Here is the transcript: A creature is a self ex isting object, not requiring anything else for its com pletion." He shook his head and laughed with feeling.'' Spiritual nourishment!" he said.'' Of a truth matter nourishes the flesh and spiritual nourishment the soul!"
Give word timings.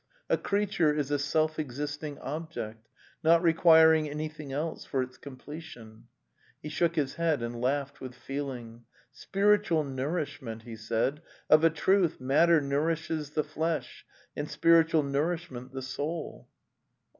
A 0.31 0.35
creature 0.37 0.91
is 0.91 1.11
a 1.11 1.19
self 1.19 1.59
ex 1.59 1.77
isting 1.77 2.17
object, 2.23 2.87
not 3.23 3.43
requiring 3.43 4.09
anything 4.09 4.51
else 4.51 4.83
for 4.83 5.03
its 5.03 5.15
com 5.15 5.37
pletion." 5.37 6.05
He 6.59 6.69
shook 6.69 6.95
his 6.95 7.13
head 7.17 7.43
and 7.43 7.61
laughed 7.61 8.01
with 8.01 8.15
feeling.'' 8.15 8.85
Spiritual 9.25 9.83
nourishment!" 9.83 10.63
he 10.63 10.75
said.'' 10.75 11.21
Of 11.51 11.63
a 11.63 11.69
truth 11.69 12.19
matter 12.19 12.59
nourishes 12.59 13.29
the 13.29 13.43
flesh 13.43 14.03
and 14.35 14.49
spiritual 14.49 15.03
nourishment 15.03 15.71
the 15.71 15.83
soul!" 15.83 16.49